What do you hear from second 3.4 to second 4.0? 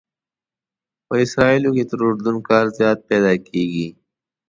کېږي.